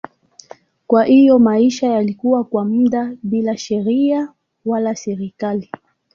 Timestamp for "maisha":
1.39-1.87